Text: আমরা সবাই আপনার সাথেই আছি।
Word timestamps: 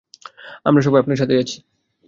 আমরা 0.65 0.81
সবাই 0.81 1.01
আপনার 1.01 1.19
সাথেই 1.21 1.41
আছি। 1.43 1.57